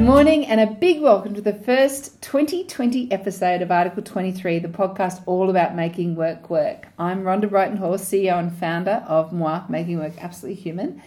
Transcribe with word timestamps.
Good 0.00 0.06
morning, 0.06 0.46
and 0.46 0.62
a 0.62 0.66
big 0.66 1.02
welcome 1.02 1.34
to 1.34 1.42
the 1.42 1.52
first 1.52 2.22
2020 2.22 3.12
episode 3.12 3.60
of 3.60 3.70
Article 3.70 4.02
23, 4.02 4.58
the 4.60 4.68
podcast 4.68 5.22
all 5.26 5.50
about 5.50 5.76
making 5.76 6.16
work 6.16 6.48
work. 6.48 6.88
I'm 6.98 7.22
Rhonda 7.22 7.50
Brighton-Hawes, 7.50 8.02
CEO 8.02 8.38
and 8.38 8.50
founder 8.50 9.04
of 9.06 9.30
MWAH, 9.30 9.68
Making 9.68 9.98
Work 9.98 10.14
Absolutely 10.16 10.62
Human. 10.62 11.02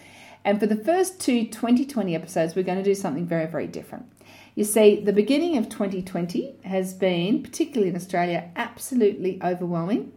And 0.45 0.59
for 0.59 0.67
the 0.67 0.75
first 0.75 1.19
two 1.19 1.45
2020 1.45 2.13
episodes, 2.13 2.55
we're 2.55 2.61
going 2.61 2.77
to 2.77 2.83
do 2.83 2.93
something 2.93 3.25
very, 3.25 3.47
very 3.47 3.65
different. 3.65 4.05
You 4.53 4.63
see, 4.63 5.03
the 5.03 5.11
beginning 5.11 5.57
of 5.57 5.69
2020 5.69 6.57
has 6.63 6.93
been, 6.93 7.41
particularly 7.41 7.89
in 7.89 7.95
Australia, 7.95 8.51
absolutely 8.55 9.41
overwhelming 9.43 10.13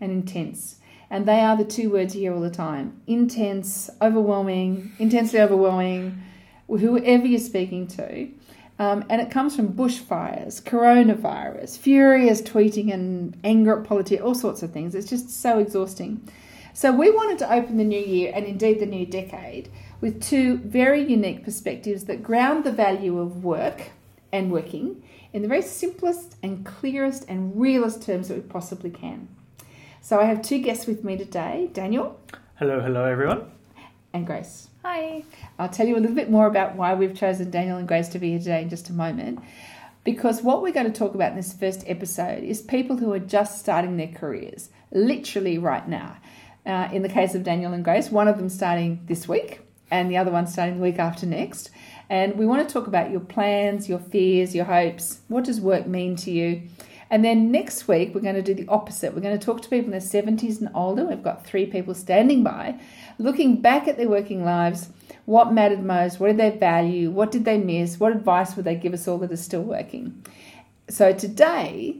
and 0.00 0.10
intense. 0.10 0.80
And 1.08 1.24
they 1.24 1.38
are 1.38 1.56
the 1.56 1.64
two 1.64 1.88
words 1.88 2.16
you 2.16 2.22
hear 2.22 2.34
all 2.34 2.40
the 2.40 2.50
time 2.50 3.00
intense, 3.06 3.88
overwhelming, 4.02 4.90
intensely 4.98 5.38
overwhelming, 5.38 6.20
whoever 6.76 7.26
you're 7.26 7.40
speaking 7.40 7.86
to. 7.88 8.28
Um, 8.78 9.04
and 9.08 9.20
it 9.20 9.30
comes 9.30 9.56
from 9.56 9.72
bushfires, 9.72 10.62
coronavirus, 10.62 11.78
furious 11.78 12.40
tweeting 12.42 12.92
and 12.92 13.36
anger 13.42 13.80
at 13.80 13.84
politics, 13.84 14.22
all 14.22 14.36
sorts 14.36 14.62
of 14.62 14.72
things. 14.72 14.94
It's 14.94 15.10
just 15.10 15.30
so 15.30 15.58
exhausting. 15.58 16.28
So 16.74 16.92
we 16.92 17.10
wanted 17.10 17.38
to 17.38 17.52
open 17.52 17.76
the 17.76 17.84
new 17.84 17.98
year 17.98 18.30
and 18.32 18.46
indeed 18.46 18.78
the 18.78 18.86
new 18.86 19.04
decade 19.04 19.68
with 20.00 20.22
two 20.22 20.58
very 20.58 21.02
unique 21.02 21.42
perspectives 21.42 22.04
that 22.04 22.22
ground 22.22 22.62
the 22.62 22.70
value 22.70 23.18
of 23.18 23.42
work 23.42 23.90
and 24.30 24.52
working 24.52 25.02
in 25.32 25.42
the 25.42 25.48
very 25.48 25.62
simplest 25.62 26.36
and 26.42 26.64
clearest 26.64 27.24
and 27.28 27.60
realest 27.60 28.02
terms 28.02 28.28
that 28.28 28.34
we 28.34 28.42
possibly 28.42 28.90
can. 28.90 29.26
So 30.00 30.20
I 30.20 30.24
have 30.24 30.40
two 30.40 30.58
guests 30.60 30.86
with 30.86 31.02
me 31.02 31.16
today 31.16 31.68
Daniel. 31.72 32.20
Hello, 32.54 32.80
hello, 32.80 33.04
everyone. 33.04 33.57
And 34.12 34.26
Grace. 34.26 34.68
Hi. 34.82 35.24
I'll 35.58 35.68
tell 35.68 35.86
you 35.86 35.96
a 35.96 36.00
little 36.00 36.16
bit 36.16 36.30
more 36.30 36.46
about 36.46 36.76
why 36.76 36.94
we've 36.94 37.14
chosen 37.14 37.50
Daniel 37.50 37.76
and 37.76 37.86
Grace 37.86 38.08
to 38.10 38.18
be 38.18 38.30
here 38.30 38.38
today 38.38 38.62
in 38.62 38.70
just 38.70 38.88
a 38.88 38.92
moment. 38.92 39.40
Because 40.04 40.42
what 40.42 40.62
we're 40.62 40.72
going 40.72 40.90
to 40.90 40.98
talk 40.98 41.14
about 41.14 41.32
in 41.32 41.36
this 41.36 41.52
first 41.52 41.84
episode 41.86 42.42
is 42.42 42.62
people 42.62 42.96
who 42.96 43.12
are 43.12 43.18
just 43.18 43.58
starting 43.58 43.96
their 43.96 44.08
careers, 44.08 44.70
literally 44.90 45.58
right 45.58 45.86
now. 45.86 46.16
Uh, 46.64 46.88
in 46.92 47.02
the 47.02 47.08
case 47.08 47.34
of 47.34 47.42
Daniel 47.42 47.72
and 47.72 47.84
Grace, 47.84 48.10
one 48.10 48.28
of 48.28 48.38
them 48.38 48.48
starting 48.48 49.00
this 49.06 49.28
week 49.28 49.60
and 49.90 50.10
the 50.10 50.16
other 50.16 50.30
one 50.30 50.46
starting 50.46 50.76
the 50.76 50.82
week 50.82 50.98
after 50.98 51.26
next. 51.26 51.70
And 52.10 52.36
we 52.36 52.46
want 52.46 52.66
to 52.66 52.72
talk 52.72 52.86
about 52.86 53.10
your 53.10 53.20
plans, 53.20 53.88
your 53.88 53.98
fears, 53.98 54.54
your 54.54 54.64
hopes. 54.64 55.20
What 55.28 55.44
does 55.44 55.60
work 55.60 55.86
mean 55.86 56.16
to 56.16 56.30
you? 56.30 56.62
And 57.10 57.24
then 57.24 57.50
next 57.50 57.88
week, 57.88 58.14
we're 58.14 58.20
going 58.20 58.34
to 58.34 58.42
do 58.42 58.54
the 58.54 58.68
opposite. 58.68 59.14
We're 59.14 59.22
going 59.22 59.38
to 59.38 59.44
talk 59.44 59.62
to 59.62 59.68
people 59.68 59.86
in 59.86 59.90
their 59.92 60.00
70s 60.00 60.60
and 60.60 60.70
older. 60.74 61.04
We've 61.04 61.22
got 61.22 61.46
three 61.46 61.66
people 61.66 61.94
standing 61.94 62.42
by, 62.42 62.78
looking 63.18 63.60
back 63.60 63.88
at 63.88 63.96
their 63.96 64.08
working 64.08 64.44
lives. 64.44 64.90
What 65.24 65.52
mattered 65.52 65.82
most? 65.82 66.20
What 66.20 66.28
did 66.28 66.36
they 66.36 66.56
value? 66.56 67.10
What 67.10 67.30
did 67.30 67.44
they 67.44 67.58
miss? 67.58 67.98
What 67.98 68.12
advice 68.12 68.56
would 68.56 68.64
they 68.64 68.74
give 68.74 68.92
us 68.92 69.08
all 69.08 69.18
that 69.18 69.32
is 69.32 69.42
still 69.42 69.62
working? 69.62 70.22
So 70.88 71.12
today, 71.12 71.96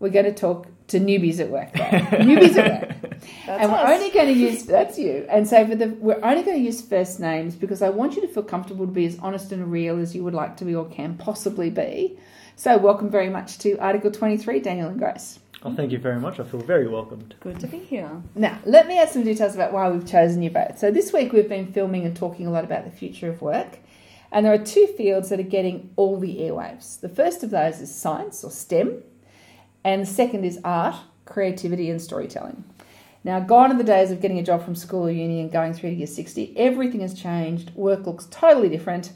we're 0.00 0.10
going 0.10 0.26
to 0.26 0.34
talk 0.34 0.66
to 0.88 0.98
newbies 0.98 1.38
at 1.38 1.48
work. 1.48 1.72
newbies 1.72 2.56
at 2.56 2.88
work. 2.88 3.12
and 3.46 3.70
we're 3.70 3.78
us. 3.78 3.90
only 3.90 4.10
going 4.10 4.26
to 4.26 4.32
use 4.32 4.64
that's 4.64 4.98
you. 4.98 5.26
And 5.30 5.48
so 5.48 5.66
for 5.66 5.76
the 5.76 5.88
we're 5.88 6.20
only 6.22 6.42
going 6.42 6.56
to 6.58 6.62
use 6.62 6.82
first 6.82 7.20
names 7.20 7.54
because 7.54 7.82
I 7.82 7.88
want 7.88 8.16
you 8.16 8.22
to 8.22 8.28
feel 8.28 8.42
comfortable 8.42 8.86
to 8.86 8.92
be 8.92 9.06
as 9.06 9.18
honest 9.20 9.52
and 9.52 9.70
real 9.70 9.98
as 9.98 10.14
you 10.14 10.24
would 10.24 10.34
like 10.34 10.56
to 10.58 10.64
be 10.64 10.74
or 10.74 10.84
can 10.86 11.16
possibly 11.16 11.70
be. 11.70 12.18
So 12.56 12.76
welcome 12.76 13.10
very 13.10 13.30
much 13.30 13.58
to 13.58 13.76
Article 13.78 14.10
23, 14.10 14.60
Daniel 14.60 14.88
and 14.88 14.98
Grace. 14.98 15.40
Oh, 15.64 15.74
thank 15.74 15.90
you 15.90 15.98
very 15.98 16.20
much. 16.20 16.38
I 16.38 16.44
feel 16.44 16.60
very 16.60 16.86
welcomed. 16.86 17.34
Good 17.40 17.58
to 17.60 17.66
be 17.66 17.78
here. 17.78 18.10
Now, 18.34 18.58
let 18.64 18.86
me 18.86 18.98
add 18.98 19.08
some 19.08 19.24
details 19.24 19.54
about 19.54 19.72
why 19.72 19.88
we've 19.88 20.06
chosen 20.06 20.42
you 20.42 20.50
both. 20.50 20.78
So 20.78 20.90
this 20.90 21.12
week 21.12 21.32
we've 21.32 21.48
been 21.48 21.72
filming 21.72 22.04
and 22.04 22.16
talking 22.16 22.46
a 22.46 22.50
lot 22.50 22.64
about 22.64 22.84
the 22.84 22.90
future 22.90 23.28
of 23.30 23.40
work. 23.40 23.78
And 24.30 24.44
there 24.44 24.52
are 24.52 24.58
two 24.58 24.86
fields 24.96 25.28
that 25.30 25.40
are 25.40 25.44
getting 25.44 25.90
all 25.96 26.18
the 26.18 26.38
airwaves. 26.38 27.00
The 27.00 27.08
first 27.08 27.42
of 27.42 27.50
those 27.50 27.80
is 27.80 27.94
science 27.94 28.44
or 28.44 28.50
STEM, 28.50 29.02
and 29.84 30.02
the 30.02 30.06
second 30.06 30.44
is 30.44 30.58
art, 30.64 30.96
creativity, 31.24 31.90
and 31.90 32.00
storytelling. 32.00 32.64
Now, 33.24 33.40
gone 33.40 33.70
are 33.72 33.78
the 33.78 33.84
days 33.84 34.10
of 34.10 34.20
getting 34.20 34.38
a 34.38 34.42
job 34.42 34.64
from 34.64 34.74
school 34.74 35.06
or 35.06 35.10
uni 35.10 35.40
and 35.40 35.50
going 35.52 35.74
through 35.74 35.90
to 35.90 35.96
year 35.96 36.06
60. 36.06 36.56
Everything 36.56 37.00
has 37.00 37.14
changed. 37.14 37.74
Work 37.74 38.06
looks 38.06 38.26
totally 38.30 38.68
different. 38.68 39.12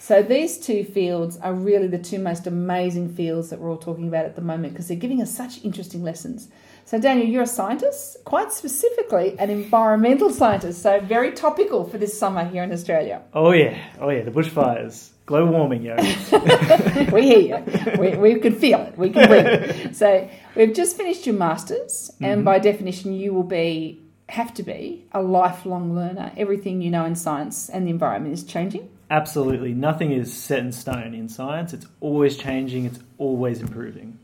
So, 0.00 0.22
these 0.22 0.58
two 0.58 0.84
fields 0.84 1.36
are 1.38 1.52
really 1.52 1.88
the 1.88 1.98
two 1.98 2.20
most 2.20 2.46
amazing 2.46 3.14
fields 3.14 3.50
that 3.50 3.58
we're 3.58 3.70
all 3.70 3.76
talking 3.76 4.06
about 4.06 4.24
at 4.24 4.36
the 4.36 4.42
moment 4.42 4.72
because 4.72 4.88
they're 4.88 4.96
giving 4.96 5.20
us 5.20 5.34
such 5.34 5.64
interesting 5.64 6.02
lessons. 6.02 6.48
So, 6.84 7.00
Daniel, 7.00 7.26
you're 7.26 7.42
a 7.42 7.46
scientist, 7.46 8.24
quite 8.24 8.52
specifically 8.52 9.38
an 9.38 9.50
environmental 9.50 10.30
scientist. 10.30 10.82
So, 10.82 11.00
very 11.00 11.32
topical 11.32 11.84
for 11.84 11.98
this 11.98 12.18
summer 12.18 12.44
here 12.44 12.62
in 12.62 12.72
Australia. 12.72 13.22
Oh, 13.34 13.52
yeah. 13.52 13.76
Oh, 14.00 14.08
yeah. 14.08 14.22
The 14.22 14.30
bushfires. 14.30 15.10
Global 15.26 15.52
warming, 15.52 15.82
yo. 15.82 15.94
we 17.12 17.22
hear 17.22 17.40
you. 17.40 17.98
We, 17.98 18.16
we 18.16 18.40
can 18.40 18.54
feel 18.54 18.80
it. 18.80 18.96
We 18.96 19.10
can 19.10 19.28
breathe 19.28 19.44
it. 19.44 19.94
So 19.94 20.30
we've 20.56 20.72
just 20.72 20.96
finished 20.96 21.26
your 21.26 21.34
masters, 21.34 22.10
and 22.18 22.38
mm-hmm. 22.38 22.44
by 22.44 22.58
definition, 22.60 23.12
you 23.12 23.34
will 23.34 23.42
be 23.42 24.00
have 24.30 24.54
to 24.54 24.62
be 24.62 25.06
a 25.12 25.20
lifelong 25.20 25.94
learner. 25.94 26.32
Everything 26.36 26.80
you 26.80 26.90
know 26.90 27.04
in 27.04 27.14
science 27.14 27.68
and 27.68 27.86
the 27.86 27.90
environment 27.90 28.32
is 28.32 28.44
changing. 28.44 28.88
Absolutely. 29.10 29.72
Nothing 29.72 30.12
is 30.12 30.32
set 30.32 30.58
in 30.60 30.72
stone 30.72 31.14
in 31.14 31.28
science. 31.28 31.72
It's 31.72 31.86
always 32.00 32.36
changing, 32.36 32.84
it's 32.84 32.98
always 33.16 33.60
improving. 33.60 34.18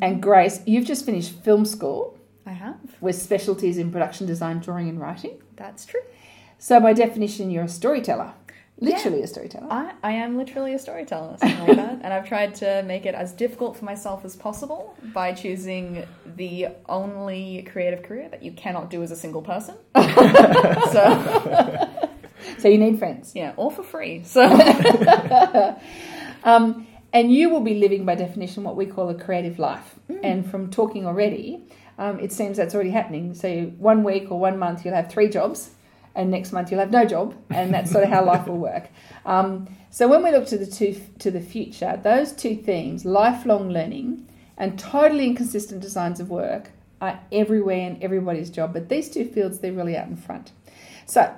And 0.00 0.22
Grace, 0.22 0.60
you've 0.66 0.86
just 0.86 1.04
finished 1.04 1.32
film 1.44 1.66
school 1.66 2.18
I 2.46 2.52
have. 2.52 2.78
with 3.02 3.16
specialties 3.20 3.76
in 3.76 3.92
production 3.92 4.26
design, 4.26 4.60
drawing, 4.60 4.88
and 4.88 4.98
writing. 5.00 5.38
That's 5.56 5.84
true. 5.84 6.00
So 6.58 6.80
by 6.80 6.94
definition, 6.94 7.50
you're 7.50 7.64
a 7.64 7.68
storyteller, 7.68 8.32
literally 8.80 9.18
Yeah. 9.18 9.24
a 9.24 9.26
storyteller. 9.26 9.66
I, 9.70 9.92
I 10.02 10.12
am 10.12 10.38
literally 10.38 10.72
a 10.72 10.78
storyteller, 10.78 11.36
something 11.38 11.66
like 11.66 11.76
that. 11.76 11.98
And 12.02 12.14
I've 12.14 12.26
tried 12.26 12.54
to 12.56 12.82
make 12.86 13.04
it 13.04 13.14
as 13.14 13.32
difficult 13.32 13.76
for 13.76 13.84
myself 13.84 14.24
as 14.24 14.34
possible 14.34 14.96
by 15.12 15.32
choosing 15.34 16.06
the 16.36 16.68
only 16.88 17.68
creative 17.70 18.02
career 18.02 18.28
that 18.30 18.42
you 18.42 18.52
cannot 18.52 18.88
do 18.88 19.02
as 19.02 19.10
a 19.10 19.16
single 19.16 19.42
person. 19.42 19.74
so, 20.92 21.88
So 22.62 22.68
you 22.68 22.78
need 22.78 22.98
friends. 22.98 23.32
yeah, 23.34 23.52
all 23.56 23.70
for 23.70 23.82
free. 23.82 24.22
So, 24.24 24.42
Um, 26.44 26.86
and 27.12 27.32
you 27.32 27.50
will 27.50 27.60
be 27.60 27.74
living, 27.74 28.04
by 28.04 28.14
definition, 28.14 28.64
what 28.64 28.76
we 28.76 28.86
call 28.86 29.08
a 29.10 29.14
creative 29.14 29.58
life. 29.58 29.96
And 30.22 30.48
from 30.50 30.70
talking 30.70 31.06
already, 31.06 31.62
um, 31.98 32.18
it 32.20 32.32
seems 32.32 32.56
that's 32.56 32.74
already 32.74 32.90
happening. 32.90 33.34
So 33.34 33.66
one 33.78 34.02
week 34.02 34.30
or 34.30 34.40
one 34.40 34.58
month 34.58 34.84
you'll 34.84 34.94
have 34.94 35.10
three 35.10 35.28
jobs, 35.28 35.70
and 36.14 36.30
next 36.30 36.52
month 36.52 36.70
you'll 36.70 36.80
have 36.80 36.90
no 36.90 37.04
job, 37.04 37.34
and 37.50 37.72
that's 37.72 37.90
sort 37.90 38.04
of 38.04 38.10
how 38.10 38.24
life 38.24 38.46
will 38.46 38.58
work. 38.58 38.88
Um, 39.24 39.68
so 39.90 40.08
when 40.08 40.24
we 40.24 40.32
look 40.32 40.46
to 40.48 40.58
the 40.58 40.66
two, 40.66 41.00
to 41.20 41.30
the 41.30 41.40
future, 41.40 42.00
those 42.02 42.32
two 42.32 42.56
themes, 42.56 43.04
lifelong 43.04 43.70
learning 43.70 44.26
and 44.58 44.76
totally 44.76 45.26
inconsistent 45.28 45.80
designs 45.80 46.18
of 46.18 46.28
work, 46.28 46.70
are 47.00 47.20
everywhere 47.30 47.86
in 47.86 48.02
everybody's 48.02 48.50
job. 48.50 48.72
But 48.72 48.88
these 48.88 49.08
two 49.08 49.24
fields, 49.24 49.60
they're 49.60 49.72
really 49.72 49.96
out 49.96 50.08
in 50.08 50.16
front. 50.16 50.50
So 51.06 51.32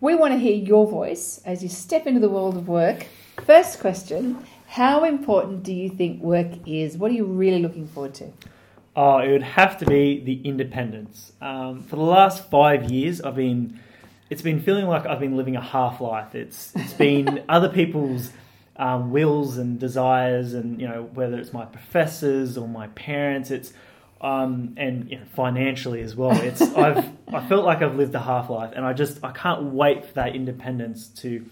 we 0.00 0.14
want 0.14 0.32
to 0.32 0.38
hear 0.38 0.54
your 0.54 0.86
voice 0.86 1.40
as 1.44 1.62
you 1.62 1.68
step 1.68 2.06
into 2.06 2.20
the 2.20 2.28
world 2.28 2.56
of 2.56 2.68
work. 2.68 3.06
First 3.44 3.80
question 3.80 4.44
How 4.68 5.04
important 5.04 5.62
do 5.62 5.72
you 5.72 5.88
think 5.88 6.22
work 6.22 6.52
is? 6.66 6.96
What 6.96 7.10
are 7.10 7.14
you 7.14 7.24
really 7.24 7.60
looking 7.60 7.86
forward 7.88 8.14
to? 8.14 8.32
Oh, 8.94 9.18
it 9.18 9.30
would 9.30 9.42
have 9.42 9.78
to 9.78 9.86
be 9.86 10.20
the 10.20 10.40
independence. 10.42 11.32
Um, 11.40 11.82
for 11.82 11.96
the 11.96 12.02
last 12.02 12.50
five 12.50 12.90
years, 12.90 13.20
I've 13.20 13.36
been. 13.36 13.80
It's 14.30 14.42
been 14.42 14.60
feeling 14.60 14.86
like 14.86 15.06
I've 15.06 15.20
been 15.20 15.38
living 15.38 15.56
a 15.56 15.62
half 15.62 16.02
life. 16.02 16.34
It's 16.34 16.72
it's 16.76 16.92
been 16.92 17.44
other 17.48 17.70
people's 17.70 18.30
um, 18.76 19.10
wills 19.10 19.56
and 19.56 19.80
desires, 19.80 20.52
and 20.52 20.80
you 20.80 20.86
know 20.86 21.08
whether 21.14 21.38
it's 21.38 21.52
my 21.52 21.64
professors 21.64 22.58
or 22.58 22.68
my 22.68 22.88
parents. 22.88 23.50
It's 23.50 23.72
um, 24.20 24.74
and 24.76 25.10
you 25.10 25.18
know, 25.18 25.24
financially 25.34 26.00
as 26.02 26.16
well. 26.16 26.36
It's 26.40 26.60
I've 26.76 27.04
I 27.32 27.46
felt 27.46 27.64
like 27.64 27.82
I've 27.82 27.96
lived 27.96 28.14
a 28.14 28.20
half 28.20 28.50
life, 28.50 28.72
and 28.74 28.84
I 28.84 28.92
just 28.92 29.22
I 29.24 29.32
can't 29.32 29.64
wait 29.72 30.04
for 30.04 30.14
that 30.14 30.34
independence 30.34 31.08
to 31.20 31.44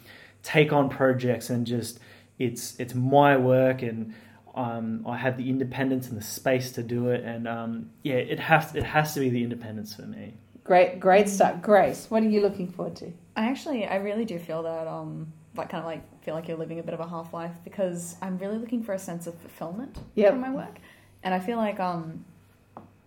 take 0.42 0.72
on 0.72 0.88
projects 0.88 1.50
and 1.50 1.66
just 1.66 1.98
it's 2.38 2.78
it's 2.78 2.94
my 2.94 3.36
work 3.36 3.82
and 3.82 4.14
um, 4.54 5.04
I 5.06 5.16
have 5.18 5.36
the 5.36 5.50
independence 5.50 6.08
and 6.08 6.16
the 6.16 6.22
space 6.24 6.72
to 6.72 6.82
do 6.82 7.10
it, 7.10 7.22
and 7.24 7.46
um, 7.46 7.90
yeah, 8.02 8.14
it 8.14 8.40
has 8.40 8.74
it 8.74 8.84
has 8.84 9.12
to 9.14 9.20
be 9.20 9.28
the 9.28 9.42
independence 9.42 9.94
for 9.94 10.02
me. 10.02 10.34
Great, 10.64 10.98
great 10.98 11.28
stuff, 11.28 11.62
Grace, 11.62 12.06
what 12.10 12.24
are 12.24 12.28
you 12.28 12.40
looking 12.40 12.66
forward 12.66 12.96
to? 12.96 13.12
I 13.36 13.46
actually, 13.50 13.86
I 13.86 13.96
really 13.96 14.24
do 14.24 14.36
feel 14.36 14.64
that, 14.64 14.88
um, 14.88 15.32
like, 15.54 15.68
kind 15.68 15.80
of 15.80 15.86
like 15.86 16.24
feel 16.24 16.34
like 16.34 16.48
you're 16.48 16.56
living 16.56 16.80
a 16.80 16.82
bit 16.82 16.92
of 16.92 16.98
a 16.98 17.06
half 17.06 17.32
life 17.32 17.52
because 17.62 18.16
I'm 18.20 18.36
really 18.38 18.58
looking 18.58 18.82
for 18.82 18.92
a 18.92 18.98
sense 18.98 19.28
of 19.28 19.38
fulfillment 19.38 19.96
Yep. 20.16 20.32
from 20.32 20.40
my 20.40 20.50
work, 20.50 20.78
and 21.22 21.32
I 21.34 21.38
feel 21.38 21.56
like, 21.58 21.78
um, 21.78 22.24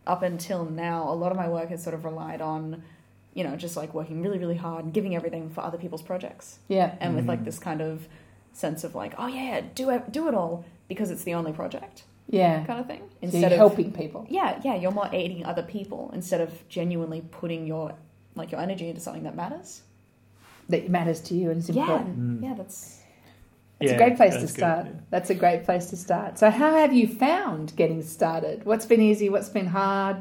up 0.09 0.23
until 0.23 0.65
now, 0.65 1.03
a 1.09 1.13
lot 1.13 1.31
of 1.31 1.37
my 1.37 1.47
work 1.47 1.69
has 1.69 1.83
sort 1.83 1.93
of 1.93 2.03
relied 2.03 2.41
on, 2.41 2.83
you 3.33 3.43
know, 3.43 3.55
just 3.55 3.77
like 3.77 3.93
working 3.93 4.21
really, 4.21 4.39
really 4.39 4.55
hard 4.57 4.83
and 4.85 4.93
giving 4.93 5.15
everything 5.15 5.49
for 5.49 5.61
other 5.61 5.77
people's 5.77 6.01
projects, 6.01 6.59
Yeah. 6.67 6.95
and 6.99 7.15
with 7.15 7.27
like 7.27 7.41
Mhm. 7.41 7.45
this 7.45 7.59
kind 7.59 7.81
of 7.81 8.07
sense 8.51 8.83
of 8.83 8.95
like, 8.95 9.13
oh 9.17 9.27
yeah, 9.27 9.61
do 9.75 9.89
it, 9.91 10.11
do 10.11 10.27
it 10.27 10.33
all 10.33 10.65
because 10.87 11.11
it's 11.11 11.23
the 11.23 11.35
only 11.35 11.51
project 11.53 12.03
Yeah. 12.27 12.63
kind 12.65 12.79
of 12.79 12.87
thing. 12.87 13.01
So 13.01 13.15
Instead 13.21 13.41
you're 13.41 13.51
of 13.51 13.57
helping 13.57 13.91
people. 13.91 14.25
yeah, 14.29 14.59
yeah, 14.63 14.75
you're 14.75 14.91
more 14.91 15.09
aiding 15.13 15.45
other 15.45 15.63
people 15.63 16.09
instead 16.13 16.41
of 16.41 16.67
genuinely 16.67 17.21
putting 17.21 17.67
your 17.67 17.93
like 18.35 18.51
your 18.51 18.61
energy 18.61 18.87
into 18.89 19.01
something 19.01 19.23
that 19.23 19.35
matters. 19.35 19.81
That 20.69 20.89
matters 20.89 21.19
to 21.21 21.35
you 21.35 21.49
and 21.51 21.67
Yeah, 21.69 21.81
important. 21.83 22.19
Mm. 22.19 22.43
yeah, 22.43 22.53
that's 22.55 22.98
It's 23.79 23.91
Yeah, 23.91 23.95
a 23.95 23.97
great 23.97 24.17
place 24.17 24.33
to 24.35 24.39
that's 24.41 24.51
good, 24.53 24.59
start. 24.59 24.85
yeah. 24.87 24.91
That's 25.09 25.29
a 25.29 25.35
great 25.35 25.63
place 25.63 25.85
to 25.91 25.97
start. 25.97 26.37
So, 26.37 26.49
how 26.49 26.75
have 26.75 26.91
you 26.93 27.07
found 27.07 27.73
getting 27.75 28.01
started? 28.01 28.65
What's 28.65 28.85
been 28.85 29.01
easy? 29.01 29.29
What's 29.29 29.49
been 29.49 29.67
hard? 29.67 30.17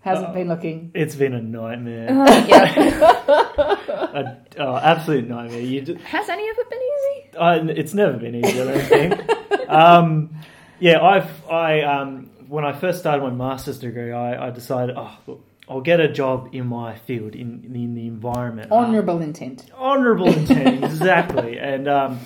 How's 0.00 0.20
it 0.22 0.26
Oh. 0.30 0.32
been 0.34 0.48
looking? 0.48 0.90
It's 0.94 1.14
been 1.16 1.34
a 1.34 1.40
nightmare. 1.42 2.08
yeah. 2.48 3.18
a, 3.28 4.36
oh, 4.58 4.76
absolute 4.76 5.28
nightmare. 5.28 5.60
You 5.60 5.80
d 5.82 5.94
Has 6.04 6.28
any 6.28 6.48
of 6.48 6.56
it 6.58 6.70
been 6.70 6.78
easy? 6.78 7.38
I, 7.38 7.54
it's 7.80 7.94
never 7.94 8.16
been 8.16 8.34
easy. 8.34 8.60
I 8.60 8.64
don't 8.64 8.80
think. 8.86 9.68
um, 9.70 10.30
yeah, 10.80 11.00
I've 11.02 11.50
I 11.50 11.82
um, 11.82 12.30
when 12.48 12.64
I 12.64 12.72
first 12.72 12.98
started 13.00 13.22
my 13.22 13.30
master's 13.30 13.78
degree, 13.78 14.12
I, 14.12 14.48
I 14.48 14.50
decided, 14.50 14.94
oh, 14.96 15.16
look, 15.26 15.44
I'll 15.68 15.80
get 15.82 16.00
a 16.00 16.08
job 16.10 16.48
in 16.52 16.66
my 16.66 16.96
field 16.96 17.34
in 17.34 17.64
in 17.74 17.94
the 17.94 18.06
environment. 18.06 18.70
Honourable 18.72 19.20
intent. 19.20 19.70
honourable 19.74 20.28
intent, 20.32 20.84
exactly. 20.90 21.58
And 21.58 21.86
um, 21.88 22.20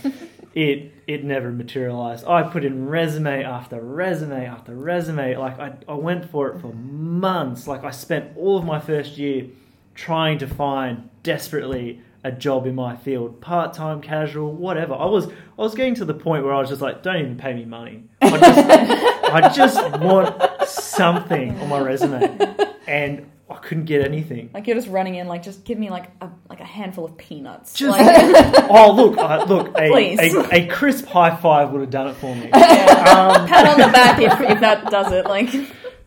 it 0.54 0.92
it 1.06 1.24
never 1.24 1.50
materialised. 1.50 2.26
I 2.26 2.42
put 2.42 2.64
in 2.64 2.88
resume 2.88 3.42
after 3.42 3.80
resume 3.80 4.46
after 4.46 4.74
resume. 4.74 5.36
Like 5.36 5.58
I, 5.58 5.74
I 5.88 5.94
went 5.94 6.30
for 6.30 6.48
it 6.48 6.60
for 6.60 6.72
months. 6.72 7.66
Like 7.66 7.84
I 7.84 7.90
spent 7.90 8.36
all 8.36 8.58
of 8.58 8.64
my 8.64 8.80
first 8.80 9.18
year 9.18 9.46
trying 9.94 10.38
to 10.38 10.46
find 10.46 11.08
desperately 11.22 12.00
a 12.24 12.30
job 12.30 12.66
in 12.66 12.74
my 12.74 12.94
field, 12.96 13.40
part 13.40 13.72
time, 13.72 14.00
casual, 14.00 14.52
whatever. 14.52 14.94
I 14.94 15.06
was 15.06 15.26
I 15.26 15.62
was 15.62 15.74
getting 15.74 15.94
to 15.96 16.04
the 16.04 16.14
point 16.14 16.44
where 16.44 16.54
I 16.54 16.60
was 16.60 16.68
just 16.68 16.82
like, 16.82 17.02
don't 17.02 17.16
even 17.16 17.36
pay 17.36 17.52
me 17.54 17.64
money. 17.64 18.04
I 18.20 18.38
just, 18.38 18.58
I 19.32 19.48
just 19.52 19.98
want 20.00 20.68
something 20.68 21.58
on 21.60 21.68
my 21.68 21.80
resume, 21.80 22.56
and 22.86 23.30
I 23.52 23.58
couldn't 23.58 23.84
get 23.84 24.02
anything. 24.04 24.50
Like 24.52 24.66
you're 24.66 24.76
just 24.76 24.88
running 24.88 25.16
in, 25.16 25.28
like 25.28 25.42
just 25.42 25.64
give 25.64 25.78
me 25.78 25.90
like 25.90 26.10
a 26.20 26.30
like 26.48 26.60
a 26.60 26.64
handful 26.64 27.04
of 27.04 27.16
peanuts. 27.16 27.74
Just- 27.74 27.98
like, 27.98 28.06
Oh 28.70 28.92
look, 28.92 29.18
uh, 29.18 29.44
look! 29.48 29.76
A, 29.76 30.16
a, 30.18 30.48
a 30.64 30.66
crisp 30.68 31.06
high 31.06 31.36
five 31.36 31.70
would 31.70 31.80
have 31.80 31.90
done 31.90 32.08
it 32.08 32.14
for 32.14 32.34
me, 32.34 32.46
yeah. 32.54 33.34
um, 33.36 33.46
pat 33.46 33.68
on 33.68 33.78
the 33.78 33.92
back 33.92 34.20
if, 34.20 34.50
if 34.50 34.60
that 34.60 34.90
does 34.90 35.12
it. 35.12 35.24
Like 35.26 35.48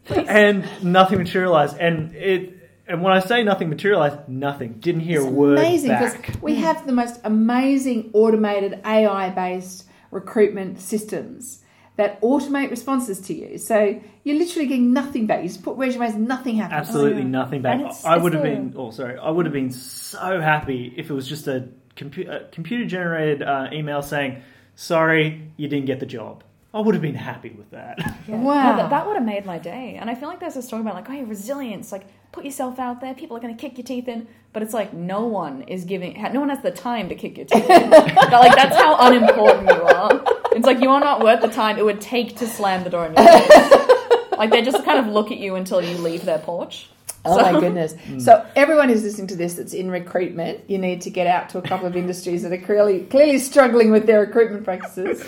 and 0.28 0.68
nothing 0.84 1.18
materialized. 1.18 1.78
And 1.78 2.16
it, 2.16 2.54
and 2.88 3.02
when 3.02 3.14
I 3.14 3.20
say 3.20 3.44
nothing 3.44 3.70
materialized, 3.70 4.30
nothing. 4.30 4.74
Didn't 4.80 5.02
hear 5.02 5.22
It's 5.22 5.30
a 5.30 5.32
word 5.32 5.58
amazing 5.58 5.90
back. 5.90 6.36
we 6.42 6.56
have 6.56 6.86
the 6.86 6.94
most 6.94 7.20
amazing 7.24 8.12
automated 8.14 8.82
AI 8.86 9.30
based 9.30 9.86
recruitment 10.12 10.80
systems 10.80 11.64
that 11.98 12.20
automate 12.22 12.70
responses 12.72 13.20
to 13.22 13.34
you. 13.34 13.58
So 13.58 14.02
you're 14.24 14.38
literally 14.38 14.68
getting 14.68 14.92
nothing 14.94 15.28
back. 15.28 15.42
You 15.44 15.48
just 15.50 15.64
put 15.64 15.78
resumes, 15.78 16.16
nothing 16.16 16.58
happens. 16.58 16.88
Absolutely 16.90 17.14
Oh, 17.22 17.26
yeah. 17.26 17.32
nothing 17.32 17.62
back. 17.62 17.80
It's- 17.80 18.04
I 18.06 18.16
it's 18.16 18.24
would 18.24 18.34
have 18.34 18.44
been. 18.44 18.74
Oh, 18.76 18.92
sorry. 18.92 19.18
I 19.18 19.30
would 19.30 19.46
have 19.46 19.54
been 19.54 19.72
so 19.72 20.42
happy 20.42 20.94
if 20.98 21.10
it 21.10 21.14
was 21.14 21.28
just 21.28 21.48
a, 21.48 21.68
compu- 21.96 22.30
a 22.30 22.48
computer 22.52 22.86
generated 22.86 23.42
uh, 23.44 23.70
email 23.72 24.02
saying, 24.02 24.42
"Sorry, 24.76 25.42
you 25.58 25.68
didn't 25.68 25.86
get 25.86 26.00
the 26.00 26.06
job." 26.06 26.44
I 26.74 26.82
would 26.82 26.94
have 26.94 27.02
been 27.02 27.16
happy 27.16 27.52
with 27.52 27.72
that. 27.72 28.00
Yeah. 28.28 28.36
Wow. 28.36 28.72
No, 28.72 28.78
that, 28.82 28.90
that 28.90 29.08
would 29.08 29.16
have 29.16 29.24
made 29.26 29.46
my 29.46 29.58
day. 29.58 29.98
And 29.98 30.10
I 30.10 30.16
feel 30.16 30.28
like 30.28 30.42
there's 30.42 30.58
a 30.58 30.62
story 30.62 30.82
about 30.82 30.96
like, 30.96 31.10
oh, 31.10 31.14
your 31.14 31.26
resilience, 31.26 31.90
like 31.94 32.04
put 32.34 32.44
yourself 32.44 32.80
out 32.80 33.00
there. 33.00 33.14
People 33.14 33.38
are 33.38 33.40
going 33.40 33.56
to 33.56 33.62
kick 33.62 33.78
your 33.78 33.86
teeth 33.88 34.10
in, 34.10 34.28
but 34.52 34.62
it's 34.62 34.74
like 34.74 34.92
no 34.94 35.24
one 35.26 35.62
is 35.70 35.86
giving. 35.86 36.16
ha- 36.16 36.34
No 36.34 36.42
one 36.42 36.50
has 36.50 36.62
the 36.62 36.72
time 36.72 37.08
to 37.08 37.16
kick 37.16 37.38
your 37.38 37.46
teeth 37.46 37.70
in. 37.70 37.90
But, 37.92 38.30
like 38.30 38.56
that's 38.58 38.76
how 38.76 38.98
unimportant 39.08 39.70
you 39.70 39.84
are. 39.84 40.22
It's 40.66 40.74
like 40.74 40.82
you 40.84 40.90
are 40.90 41.00
not 41.00 41.24
worth 41.24 41.42
the 41.42 41.48
time 41.48 41.78
it 41.78 41.86
would 41.86 42.02
take 42.02 42.38
to 42.38 42.48
slam 42.48 42.84
the 42.84 42.90
door 42.90 43.06
in 43.06 43.14
your 43.14 43.24
face. 43.26 43.82
Like 44.38 44.50
they 44.52 44.64
just 44.64 44.84
kind 44.84 45.00
of 45.00 45.08
look 45.08 45.32
at 45.32 45.38
you 45.38 45.56
until 45.56 45.82
you 45.82 45.98
leave 45.98 46.26
their 46.26 46.40
porch. 46.40 46.90
Oh 47.24 47.38
So- 47.38 47.42
my 47.54 47.58
goodness. 47.60 47.94
Hmm. 48.06 48.20
So 48.20 48.46
everyone 48.56 48.90
who's 48.90 49.02
listening 49.04 49.28
to 49.28 49.36
this 49.38 49.54
that's 49.54 49.74
in 49.74 49.90
recruitment, 49.90 50.70
you 50.70 50.78
need 50.78 51.02
to 51.04 51.10
get 51.10 51.26
out 51.26 51.50
to 51.52 51.58
a 51.58 51.62
couple 51.62 51.88
of 51.88 51.96
industries 51.96 52.42
that 52.44 52.52
are 52.52 52.58
clearly 52.58 53.00
clearly 53.06 53.40
struggling 53.40 53.92
with 53.92 54.06
their 54.08 54.20
recruitment 54.20 54.66
practices. 54.66 55.26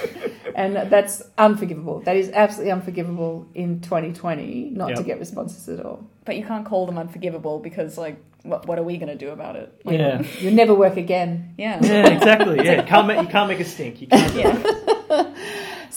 And 0.55 0.75
that's 0.91 1.23
unforgivable. 1.37 2.01
That 2.01 2.17
is 2.17 2.29
absolutely 2.31 2.71
unforgivable 2.73 3.47
in 3.55 3.79
2020 3.79 4.71
not 4.73 4.95
to 4.97 5.03
get 5.03 5.19
responses 5.19 5.69
at 5.69 5.85
all. 5.85 6.05
But 6.25 6.35
you 6.35 6.43
can't 6.45 6.65
call 6.65 6.85
them 6.85 6.97
unforgivable 6.97 7.59
because 7.59 7.97
like, 7.97 8.17
what, 8.43 8.67
what 8.67 8.77
are 8.77 8.83
we 8.83 8.97
going 8.97 9.07
to 9.09 9.15
do 9.25 9.29
about 9.29 9.55
it? 9.55 9.73
Like, 9.85 9.97
yeah. 9.99 10.21
You'll 10.39 10.53
never 10.53 10.73
work 10.73 10.97
again. 10.97 11.53
Yeah. 11.57 11.79
Yeah, 11.81 12.07
exactly. 12.07 12.57
Yeah, 12.65 12.81
You 12.81 12.87
can't 12.87 13.07
make, 13.07 13.21
you 13.21 13.27
can't 13.27 13.47
make 13.47 13.59
a 13.61 13.65
stink. 13.65 14.01
You 14.01 14.07
can't. 14.07 14.35
Yeah. 14.35 14.93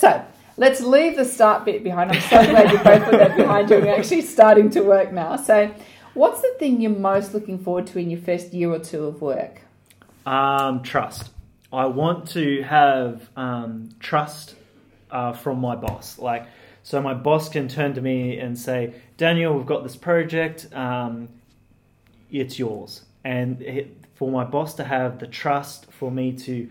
So 0.01 0.25
let's 0.57 0.81
leave 0.81 1.17
the 1.17 1.27
start 1.27 1.67
bit 1.67 1.85
behind. 1.85 2.11
I'm 2.11 2.23
so 2.23 2.43
glad 2.51 2.73
you 2.73 2.79
both 2.79 3.05
put 3.05 3.19
that 3.19 3.37
behind 3.37 3.69
you're 3.69 3.87
actually 3.95 4.23
starting 4.23 4.71
to 4.71 4.81
work 4.81 5.13
now. 5.13 5.37
So 5.37 5.75
what's 6.15 6.41
the 6.41 6.55
thing 6.59 6.81
you're 6.81 6.91
most 6.91 7.35
looking 7.35 7.59
forward 7.59 7.87
to 7.89 7.99
in 7.99 8.09
your 8.09 8.21
first 8.21 8.55
year 8.55 8.71
or 8.71 8.79
two 8.79 9.05
of 9.05 9.21
work? 9.21 9.61
Um, 10.25 10.83
trust. 10.83 11.29
I 11.71 11.85
want 11.85 12.29
to 12.29 12.63
have 12.63 13.29
um, 13.37 13.91
trust 14.01 14.55
uh, 15.11 15.35
from 15.35 15.61
my 15.61 15.77
boss. 15.77 16.19
Like, 16.19 16.47
so 16.83 17.03
my 17.03 17.13
boss 17.13 17.51
can 17.51 17.69
turn 17.69 17.93
to 17.93 18.01
me 18.01 18.39
and 18.39 18.59
say, 18.59 18.95
"Daniel, 19.19 19.55
we've 19.55 19.67
got 19.67 19.83
this 19.83 19.97
project. 19.97 20.67
Um, 20.73 21.29
it's 22.31 22.59
yours." 22.59 23.05
And 23.23 23.61
it, 23.61 23.99
for 24.15 24.31
my 24.31 24.45
boss 24.45 24.73
to 24.77 24.85
have 24.85 25.19
the 25.19 25.27
trust 25.27 25.93
for 25.93 26.11
me 26.11 26.33
to 26.33 26.71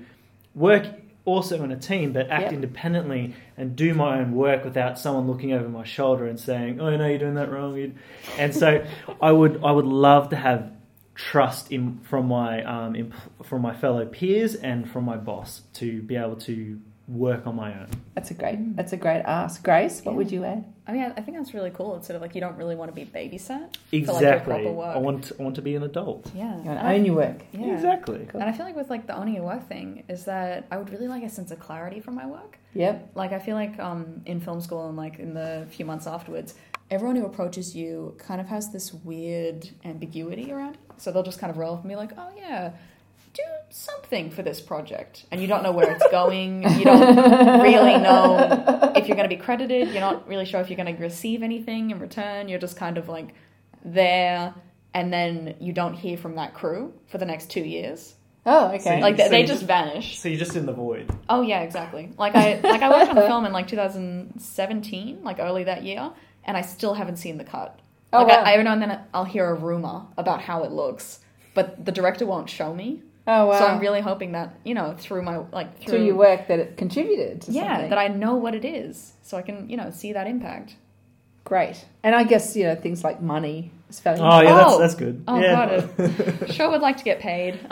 work 0.56 0.88
also 1.26 1.64
in 1.64 1.72
a 1.72 1.78
team, 1.78 2.14
but 2.14 2.30
act 2.30 2.44
Yep. 2.46 2.54
independently 2.54 3.36
and 3.58 3.76
do 3.76 3.94
my 3.94 4.20
own 4.20 4.34
work 4.34 4.64
without 4.64 4.98
someone 4.98 5.28
looking 5.28 5.54
over 5.54 5.68
my 5.70 5.84
shoulder 5.84 6.26
and 6.26 6.40
saying, 6.40 6.80
"Oh 6.80 6.96
no, 6.96 7.08
you're 7.08 7.20
doing 7.20 7.36
that 7.36 7.52
wrong." 7.52 7.94
And 8.38 8.56
so, 8.56 8.84
I 9.22 9.32
would 9.32 9.62
I 9.64 9.72
would 9.72 9.86
love 9.86 10.30
to 10.30 10.36
have 10.36 10.72
trust 11.16 11.72
in 11.72 12.00
from 12.04 12.28
my 12.28 12.64
um, 12.64 12.96
imp- 12.96 13.14
from 13.44 13.62
my 13.62 13.76
fellow 13.76 14.06
peers 14.06 14.56
and 14.56 14.90
from 14.90 15.04
my 15.04 15.18
boss 15.18 15.62
to 15.74 16.02
be 16.04 16.16
able 16.16 16.38
to 16.38 16.80
work 17.10 17.48
on 17.48 17.56
my 17.56 17.74
own. 17.80 17.88
That's 18.14 18.32
a 18.32 18.34
great 18.34 18.76
that's 18.76 18.94
a 18.94 18.98
great 18.98 19.22
ask. 19.24 19.64
Grace, 19.64 20.02
what 20.04 20.12
Yeah. 20.12 20.18
would 20.18 20.32
you 20.32 20.44
add? 20.46 20.64
I 20.88 20.92
mean, 20.94 21.14
I 21.18 21.22
think 21.22 21.38
that's 21.38 21.54
really 21.54 21.70
cool. 21.72 21.96
It's 21.98 22.08
sort 22.08 22.16
of 22.16 22.22
like 22.22 22.36
you 22.36 22.42
don't 22.42 22.56
really 22.58 22.76
want 22.76 22.90
to 22.90 22.96
be 22.96 23.06
babysat. 23.06 23.48
For, 23.48 23.52
like, 23.56 23.92
your 23.92 24.16
Exactly. 24.16 24.54
proper 24.54 24.72
work. 24.72 24.96
I 24.96 25.00
want 25.00 25.32
I 25.40 25.44
want 25.44 25.56
to 25.56 25.62
be 25.62 25.76
an 25.76 25.84
adult. 25.84 26.32
Yeah. 26.36 26.56
You 26.58 26.64
want 26.64 26.80
to 26.80 26.88
own 26.88 27.06
your 27.06 27.16
work. 27.16 27.42
yeah. 27.52 27.74
Exactly. 27.74 28.26
Cool. 28.30 28.42
And 28.42 28.50
I 28.50 28.54
feel 28.54 28.66
like 28.66 28.76
with 28.76 28.90
like 28.90 29.08
the 29.08 29.16
owning 29.18 29.36
your 29.36 29.44
work 29.46 29.68
thing 29.68 30.04
is 30.08 30.26
that 30.26 30.66
I 30.72 30.78
would 30.78 30.90
really 30.92 31.08
like 31.08 31.24
a 31.24 31.30
sense 31.30 31.52
of 31.52 31.60
clarity 31.60 32.00
from 32.00 32.16
my 32.16 32.26
work. 32.26 32.58
Yep. 32.74 33.12
Like 33.16 33.34
I 33.34 33.40
feel 33.40 33.56
like 33.56 33.80
um, 33.80 34.22
in 34.26 34.40
film 34.40 34.62
school 34.62 34.88
and 34.88 34.96
like 34.98 35.18
in 35.20 35.34
the 35.34 35.66
few 35.72 35.86
months 35.86 36.06
afterwards, 36.06 36.54
everyone 36.92 37.16
who 37.16 37.26
approaches 37.26 37.76
you 37.76 38.16
kind 38.20 38.40
of 38.42 38.48
has 38.48 38.72
this 38.72 38.94
weird 38.94 39.68
ambiguity 39.86 40.52
around 40.52 40.76
it. 40.76 40.80
So 40.98 41.12
they'll 41.12 41.24
just 41.24 41.40
kind 41.40 41.50
of 41.52 41.58
roll 41.58 41.74
up 41.76 41.82
and 41.82 41.90
be 41.90 41.96
like, 41.96 42.12
"Oh 42.18 42.30
yeah, 42.38 42.70
do 42.70 42.76
something 43.70 44.30
for 44.32 44.42
this 44.42 44.60
project," 44.62 45.26
and 45.32 45.42
you 45.42 45.48
don't 45.48 45.64
know 45.64 45.72
where 45.72 45.92
it's 45.92 46.08
going. 46.12 46.64
You 46.64 46.86
don't 46.86 47.62
really 47.62 47.98
know 47.98 48.92
if 48.96 49.08
you're 49.08 49.18
going 49.18 49.30
to 49.30 49.36
be 49.36 49.42
credited. 49.42 49.90
You're 49.90 50.02
not 50.02 50.28
really 50.28 50.46
sure 50.46 50.62
if 50.62 50.70
you're 50.70 50.78
going 50.78 50.96
to 50.96 51.02
receive 51.02 51.44
anything 51.44 51.92
in 51.92 52.00
return. 52.00 52.50
You're 52.50 52.60
just 52.60 52.78
kind 52.78 52.98
of 52.98 53.10
like 53.10 53.34
there, 53.84 54.54
and 54.94 55.12
then 55.14 55.56
you 55.60 55.74
don't 55.74 55.94
hear 55.94 56.18
from 56.18 56.36
that 56.36 56.54
crew 56.54 56.94
for 57.08 57.18
the 57.18 57.26
next 57.26 57.50
two 57.50 57.62
years. 57.64 58.16
Oh, 58.46 58.72
okay. 58.72 59.02
Like 59.02 59.18
they, 59.18 59.26
So 59.26 59.30
they 59.30 59.44
just 59.44 59.64
vanish. 59.64 60.20
So 60.20 60.30
you're 60.30 60.40
just 60.40 60.56
in 60.56 60.66
the 60.66 60.74
void. 60.74 61.10
Oh 61.28 61.42
yeah, 61.42 61.62
exactly. 61.62 62.12
Like 62.18 62.36
I 62.36 62.60
like 62.62 62.82
I 62.82 62.90
worked 62.90 63.12
on 63.12 63.18
a 63.18 63.28
film 63.28 63.46
in 63.46 63.54
like 63.54 63.68
2017, 63.68 65.24
like 65.24 65.38
early 65.40 65.66
that 65.66 65.84
year, 65.84 66.12
and 66.44 66.58
I 66.58 66.62
still 66.62 66.94
haven't 66.94 67.18
seen 67.18 67.38
the 67.38 67.44
cut. 67.44 67.80
Oh, 68.12 68.24
like 68.24 68.30
wow. 68.30 68.44
I, 68.44 68.54
every 68.54 68.64
now 68.64 68.74
and 68.74 68.82
then 68.82 69.00
I'll 69.14 69.26
hear 69.26 69.46
a 69.46 69.54
rumor 69.54 70.06
about 70.18 70.42
how 70.42 70.64
it 70.64 70.72
looks, 70.72 71.20
but 71.54 71.86
the 71.86 71.92
director 71.92 72.26
won't 72.26 72.50
show 72.50 72.74
me. 72.74 73.04
Oh 73.28 73.46
wow. 73.48 73.60
So 73.60 73.66
I'm 73.66 73.80
really 73.80 74.02
hoping 74.02 74.32
that 74.34 74.60
you 74.64 74.74
know 74.74 74.96
through 74.98 75.22
my 75.24 75.38
like 75.52 75.80
through, 75.80 75.94
through 75.98 76.06
your 76.06 76.16
work 76.16 76.48
that 76.48 76.60
it 76.60 76.78
contributed 76.78 77.42
to 77.44 77.52
yeah 77.52 77.74
something. 77.74 77.90
that 77.92 78.00
I 78.00 78.08
know 78.08 78.36
what 78.36 78.56
it 78.56 78.66
is, 78.66 79.14
so 79.22 79.38
I 79.38 79.42
can 79.42 79.70
you 79.70 79.78
know 79.78 79.92
see 79.92 80.14
that 80.14 80.28
impact. 80.28 80.76
Great. 81.46 81.84
And 82.04 82.14
I 82.14 82.26
guess, 82.26 82.56
you 82.56 82.66
know, 82.66 82.76
things 82.76 83.04
like 83.04 83.22
money 83.24 83.72
is 83.90 84.00
fairly 84.00 84.22
Oh 84.22 84.42
yeah, 84.42 84.54
that's 84.54 84.72
Oh. 84.74 84.80
that's 84.80 84.96
good. 84.96 85.24
Oh 85.28 85.40
yeah. 85.40 85.88
god, 85.98 86.52
sure 86.54 86.70
would 86.70 86.82
like 86.82 86.98
to 86.98 87.04
get 87.04 87.20
paid. 87.20 87.60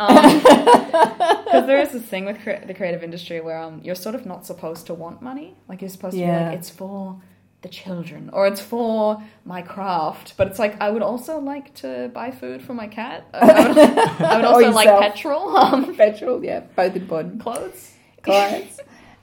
Because 1.48 1.66
there 1.66 1.80
is 1.80 1.92
this 1.92 2.04
thing 2.04 2.26
with 2.26 2.42
cre- 2.42 2.66
the 2.66 2.74
creative 2.74 3.04
industry 3.04 3.40
where 3.40 3.58
um, 3.60 3.80
you're 3.84 3.96
sort 3.96 4.16
of 4.16 4.26
not 4.26 4.46
supposed 4.46 4.88
to 4.88 4.94
want 4.94 5.22
money. 5.22 5.56
Like 5.70 5.82
you're 5.82 5.90
supposed 5.90 6.16
to 6.18 6.22
be 6.24 6.28
like, 6.32 6.58
it's 6.58 6.70
for 6.70 7.22
the 7.64 7.70
children 7.70 8.30
or 8.34 8.46
it's 8.48 8.62
for 8.62 9.22
my 9.46 9.62
craft. 9.62 10.36
But 10.38 10.48
it's 10.48 10.60
like 10.60 10.80
I 10.82 10.90
would 10.90 11.02
also 11.02 11.40
like 11.40 11.74
to 11.76 12.10
buy 12.14 12.32
food 12.32 12.62
for 12.62 12.74
my 12.74 12.88
cat. 12.88 13.26
I 13.34 13.68
would, 13.68 13.78
I 13.78 14.36
would 14.38 14.46
also 14.52 14.72
like 14.72 14.88
petrol, 14.88 15.56
um, 15.58 15.96
petrol, 15.98 16.44
yeah, 16.44 16.62
both 16.76 16.96
important 16.96 17.42
clothes. 17.42 17.94
clothes 18.22 18.80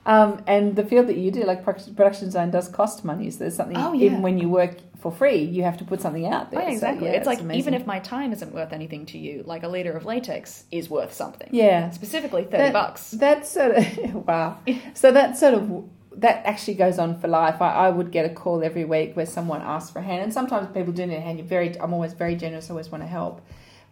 Um, 0.07 0.43
and 0.47 0.76
the 0.76 0.85
field 0.85 1.07
that 1.07 1.17
you 1.17 1.31
do, 1.31 1.45
like 1.45 1.64
production 1.64 2.26
design, 2.26 2.50
does 2.50 2.69
cost 2.69 3.05
money. 3.05 3.31
So 3.31 3.38
there's 3.38 3.57
something, 3.57 3.76
Oh, 3.79 3.93
yeah. 3.95 4.07
even 4.07 4.21
when 4.21 4.37
you 4.38 4.49
work 4.50 4.76
for 4.99 5.11
free, 5.11 5.38
you 5.43 5.62
have 5.62 5.79
to 5.79 5.85
put 5.85 6.00
something 6.03 6.26
out 6.26 6.49
Oh, 6.49 6.50
there. 6.57 6.61
yeah, 6.62 6.69
So, 6.69 6.73
exactly. 6.75 7.07
yeah, 7.07 7.12
it's 7.14 7.26
like 7.26 7.41
amazing. 7.41 7.59
even 7.61 7.75
if 7.75 7.87
my 7.87 8.00
time 8.00 8.33
isn't 8.33 8.53
worth 8.55 8.73
anything 8.75 9.07
to 9.07 9.19
you, 9.19 9.45
like 9.47 9.62
a 9.62 9.69
liter 9.69 9.93
of 9.97 10.05
latex 10.05 10.64
is 10.71 10.91
worth 10.91 11.12
something. 11.14 11.49
Yeah. 11.53 11.91
Specifically, 11.91 12.43
thirty 12.45 12.64
That- 12.64 12.73
bucks. 12.75 13.12
That's 13.12 13.49
sort 13.50 13.76
of 13.76 14.14
wow. 14.29 14.59
So 14.95 15.11
that 15.12 15.38
sort 15.38 15.55
of 15.55 15.85
that 16.16 16.44
actually 16.47 16.75
goes 16.75 16.99
on 16.99 17.18
for 17.21 17.28
life. 17.28 17.61
I, 17.61 17.71
I 17.87 17.90
would 17.90 18.11
get 18.11 18.25
a 18.25 18.28
call 18.35 18.62
every 18.62 18.85
week 18.85 19.16
where 19.16 19.26
someone 19.26 19.61
asks 19.62 19.90
for 19.90 19.99
a 19.99 20.02
hand, 20.02 20.23
and 20.23 20.33
sometimes 20.33 20.68
people 20.75 20.92
do 20.92 21.06
need 21.06 21.16
a 21.16 21.21
hand. 21.21 21.38
You're 21.38 21.47
very, 21.47 21.78
I'm 21.80 21.92
always 21.92 22.12
very 22.12 22.37
generous. 22.37 22.71
I 22.71 22.73
always 22.73 22.90
want 22.90 23.02
to 23.02 23.09
help, 23.09 23.40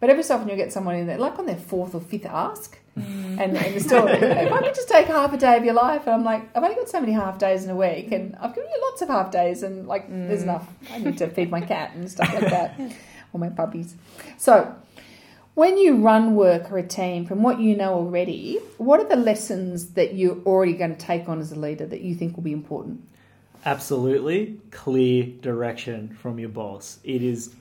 But 0.00 0.10
every 0.10 0.22
so 0.22 0.34
often 0.34 0.48
you'll 0.48 0.56
get 0.56 0.72
someone 0.72 0.94
in 0.96 1.06
there, 1.06 1.18
like 1.18 1.38
on 1.38 1.46
their 1.46 1.56
fourth 1.56 1.94
or 1.94 2.00
fifth 2.00 2.26
ask, 2.26 2.78
Mm. 2.98 3.40
and, 3.40 3.56
and 3.56 3.80
still, 3.80 4.06
if 4.06 4.52
I 4.52 4.58
could 4.60 4.74
just 4.74 4.86
take 4.86 5.06
half 5.06 5.32
a 5.32 5.38
day 5.38 5.56
of 5.56 5.64
your 5.64 5.72
life, 5.72 6.02
and 6.06 6.14
I'm 6.14 6.24
like, 6.24 6.42
I've 6.54 6.62
only 6.62 6.76
got 6.76 6.90
so 6.90 7.00
many 7.00 7.12
half 7.12 7.38
days 7.38 7.64
in 7.64 7.70
a 7.70 7.74
week, 7.74 8.12
and 8.12 8.36
I've 8.36 8.54
given 8.54 8.68
you 8.68 8.80
lots 8.82 9.00
of 9.00 9.08
half 9.08 9.30
days, 9.30 9.62
and 9.62 9.88
like, 9.88 10.04
there's 10.10 10.40
Mm. 10.40 10.42
enough. 10.42 10.66
I 10.92 10.98
need 10.98 11.16
to 11.18 11.28
feed 11.28 11.50
my 11.50 11.62
cat 11.62 11.94
and 11.94 12.10
stuff 12.10 12.30
like 12.34 12.50
that, 12.56 12.78
or 13.32 13.40
my 13.40 13.48
puppies. 13.48 13.94
So, 14.36 14.74
when 15.54 15.78
you 15.78 16.02
run 16.02 16.34
work 16.34 16.70
or 16.70 16.78
a 16.78 16.86
team, 16.86 17.26
from 17.26 17.42
what 17.42 17.60
you 17.60 17.76
know 17.76 17.94
already, 17.94 18.58
what 18.78 19.00
are 19.00 19.08
the 19.08 19.16
lessons 19.16 19.90
that 19.92 20.14
you're 20.14 20.38
already 20.44 20.74
going 20.74 20.94
to 20.94 21.00
take 21.00 21.28
on 21.28 21.40
as 21.40 21.52
a 21.52 21.58
leader 21.58 21.86
that 21.86 22.00
you 22.00 22.14
think 22.14 22.36
will 22.36 22.42
be 22.42 22.52
important? 22.52 23.06
absolutely 23.64 24.58
clear 24.70 25.24
direction 25.40 26.16
from 26.20 26.38
your 26.38 26.48
boss. 26.48 26.98
It 27.04 27.22
is 27.22 27.54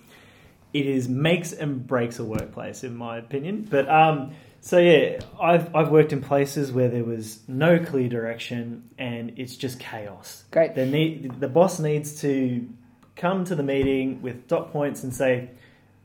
it 0.74 0.86
is 0.86 1.10
makes 1.10 1.52
and 1.52 1.86
breaks 1.86 2.20
a 2.20 2.24
workplace 2.24 2.84
in 2.84 2.96
my 2.96 3.18
opinion. 3.18 3.68
But 3.70 3.90
um 3.90 4.34
so 4.62 4.78
yeah, 4.78 5.20
I've 5.40 5.76
I've 5.76 5.90
worked 5.90 6.14
in 6.14 6.22
places 6.22 6.72
where 6.72 6.90
there 6.90 7.04
was 7.04 7.40
no 7.48 7.80
clear 7.80 8.10
direction 8.10 8.90
and 8.98 9.34
it's 9.38 9.56
just 9.56 9.80
chaos. 9.80 10.44
Great. 10.52 10.76
The 10.76 10.86
need 10.86 11.40
the 11.40 11.48
boss 11.48 11.80
needs 11.80 12.22
to 12.22 12.68
come 13.16 13.46
to 13.46 13.56
the 13.56 13.64
meeting 13.64 14.22
with 14.22 14.48
dot 14.48 14.72
points 14.72 15.04
and 15.04 15.14
say 15.14 15.50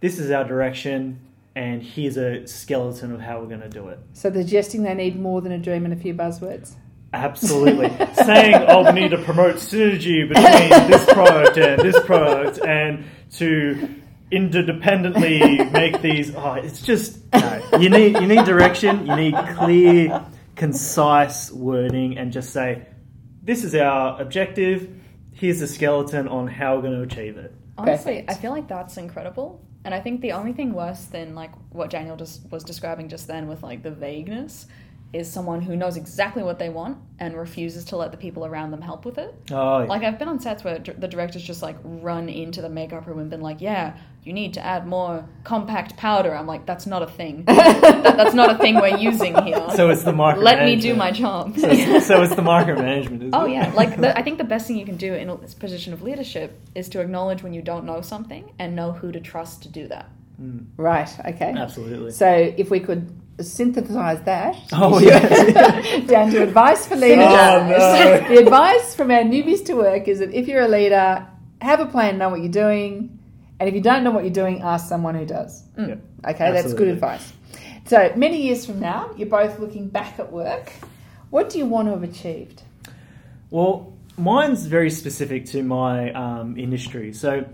this 0.01 0.19
is 0.19 0.31
our 0.31 0.45
direction 0.45 1.21
and 1.57 1.83
here's 1.83 2.17
a 2.19 2.47
skeleton 2.47 3.13
of 3.13 3.21
how 3.21 3.41
we're 3.41 3.49
going 3.49 3.63
to 3.63 3.69
do 3.69 3.89
it. 3.89 3.99
So, 4.13 4.31
they're 4.31 4.43
suggesting 4.43 4.85
they 4.85 4.95
need 4.95 5.19
more 5.19 5.41
than 5.41 5.51
a 5.51 5.59
dream 5.59 5.85
and 5.85 5.93
a 5.93 5.97
few 5.97 6.15
buzzwords. 6.15 6.75
Absolutely. 7.13 7.89
Saying, 8.15 8.55
oh, 8.69 8.85
we 8.93 9.01
need 9.01 9.11
to 9.11 9.19
promote 9.19 9.57
synergy 9.57 10.29
between 10.29 10.91
this 10.91 11.05
product 11.13 11.57
and 11.57 11.81
this 11.81 11.99
product 12.05 12.59
and 12.65 13.07
to 13.33 13.89
interdependently 14.31 15.73
make 15.73 16.03
these. 16.03 16.35
Oh, 16.35 16.53
it's 16.53 16.83
just. 16.83 17.21
No. 17.33 17.63
You, 17.81 17.89
need, 17.89 18.21
you 18.21 18.27
need 18.27 18.45
direction, 18.45 19.07
you 19.07 19.17
need 19.17 19.35
clear, 19.57 20.25
concise 20.57 21.51
wording, 21.51 22.19
and 22.19 22.33
just 22.33 22.53
say, 22.53 22.87
this 23.43 23.65
is 23.65 23.75
our 23.75 24.21
objective, 24.21 24.91
here's 25.33 25.61
the 25.61 25.67
skeleton 25.67 26.29
on 26.29 26.49
how 26.49 26.77
we're 26.77 26.83
going 26.83 26.97
to 26.97 27.03
achieve 27.03 27.37
it. 27.37 27.55
Honestly, 27.79 28.21
Perfect. 28.21 28.31
I 28.31 28.35
feel 28.35 28.51
like 28.51 28.69
that's 28.69 28.97
incredible. 28.97 29.65
And 29.85 29.95
I 29.95 30.01
think 30.01 30.21
the 30.21 30.33
only 30.33 30.53
thing 30.53 30.73
worse 30.73 31.05
than 31.05 31.35
like 31.35 31.53
what 31.71 31.91
Daniel 31.91 32.17
just 32.17 32.51
was 32.51 32.65
describing 32.65 33.09
just 33.09 33.29
then 33.29 33.47
with 33.47 33.63
like 33.63 33.83
the 33.83 33.91
vagueness 33.91 34.67
is 35.13 35.31
someone 35.31 35.63
who 35.63 35.77
knows 35.77 35.97
exactly 35.97 36.43
what 36.43 36.59
they 36.59 36.69
want 36.69 36.99
and 37.21 37.35
refuses 37.37 37.85
to 37.87 37.97
let 37.97 38.11
the 38.11 38.19
people 38.19 38.45
around 38.45 38.71
them 38.71 38.83
help 38.83 39.05
with 39.07 39.17
it. 39.19 39.35
Oh, 39.51 39.81
yeah. 39.81 39.87
Like 39.87 40.03
I've 40.03 40.19
been 40.19 40.29
on 40.29 40.41
sets 40.41 40.63
where 40.65 40.79
d- 40.79 40.93
the 40.99 41.09
directors 41.09 41.43
just 41.43 41.63
like 41.63 41.77
run 41.85 42.29
into 42.29 42.61
the 42.61 42.69
makeup 42.69 43.07
room 43.07 43.21
and 43.21 43.31
been 43.31 43.41
like, 43.41 43.61
"Yeah, 43.63 43.97
you 44.25 44.33
need 44.35 44.53
to 44.55 44.65
add 44.65 44.87
more 44.87 45.25
compact 45.45 45.97
powder." 45.97 46.35
I'm 46.35 46.47
like, 46.47 46.67
"That's 46.67 46.87
not 46.87 47.03
a 47.03 47.07
thing. 47.07 47.45
that, 47.47 48.03
that's 48.17 48.35
not 48.35 48.51
a 48.51 48.59
thing 48.59 48.75
we're 48.75 48.97
using 48.99 49.35
here. 49.45 49.65
so 49.75 49.89
it's 49.91 50.03
the 50.03 50.13
market. 50.13 50.43
let 50.43 50.65
me 50.65 50.77
do 50.77 50.95
my 50.95 51.13
job." 51.13 51.57
So 51.57 51.69
it's, 51.71 52.07
so 52.07 52.23
it's 52.23 52.35
the 52.35 52.43
micromanagement, 52.43 53.17
isn't 53.23 53.31
Oh 53.35 53.47
it? 53.47 53.53
yeah, 53.53 53.73
like 53.75 53.97
the, 53.99 54.17
I 54.19 54.23
think 54.23 54.37
the 54.39 54.45
best 54.55 54.67
thing 54.67 54.77
you 54.77 54.85
can 54.85 54.97
do 54.97 55.15
in 55.15 55.31
a 55.31 55.37
position 55.37 55.93
of 55.95 56.03
leadership 56.03 56.61
is 56.75 56.89
to 56.91 57.01
acknowledge 57.01 57.43
when 57.43 57.55
you 57.55 57.63
don't 57.63 57.85
know 57.87 58.01
something 58.03 58.53
and 58.59 58.77
know 58.77 58.93
who 58.93 59.13
to 59.13 59.21
trust 59.21 59.63
to 59.63 59.69
do 59.71 59.87
that. 59.89 60.11
Mm, 60.43 60.67
Right, 60.77 61.09
okay. 61.27 61.55
absolutely. 61.57 62.11
So, 62.11 62.29
if 62.29 62.71
we 62.71 62.81
could 62.81 63.09
synthesize 63.41 64.23
that 64.23 64.57
Oh, 64.73 64.99
yeah. 64.99 66.01
down 66.07 66.31
to 66.31 66.43
advice 66.43 66.87
for 66.87 66.97
leaders. 66.97 67.27
Oh, 67.29 67.67
no. 67.69 68.29
The 68.29 68.39
advice 68.39 68.95
from 68.95 69.11
our 69.11 69.23
newbies 69.23 69.65
to 69.67 69.75
work 69.75 70.09
is 70.09 70.21
that 70.21 70.33
if 70.33 70.49
you're 70.49 70.63
a 70.63 70.69
leader, 70.69 71.27
have 71.61 71.81
a 71.81 71.87
plan, 71.87 72.19
know 72.19 72.31
what 72.31 72.41
you're 72.41 72.49
doing, 72.51 73.19
and 73.59 73.69
if 73.69 73.75
you 73.75 73.81
don't 73.81 74.05
know 74.05 74.11
what 74.11 74.25
you're 74.25 74.33
doing, 74.33 74.63
ask 74.63 74.89
someone 74.89 75.15
who 75.15 75.27
does. 75.27 75.63
Mm. 75.79 75.89
Yep. 75.89 76.01
Okay, 76.29 76.53
that's 76.53 76.75
good 76.75 76.89
advice. 76.89 77.33
So, 77.87 78.13
many 78.17 78.43
years 78.43 78.67
from 78.67 78.81
now, 78.81 79.13
you're 79.17 79.29
both 79.29 79.59
looking 79.59 79.89
back 79.89 80.19
at 80.19 80.33
work. 80.33 80.73
What 81.31 81.51
do 81.51 81.59
you 81.59 81.67
want 81.67 81.89
to 81.89 81.93
have 81.93 82.03
achieved? 82.03 82.63
Well, 83.51 83.93
mine's 84.19 84.67
very 84.67 84.91
specific 84.91 85.47
to 85.47 85.63
my 85.63 86.13
um, 86.13 86.59
industry. 86.59 87.13
So, 87.13 87.47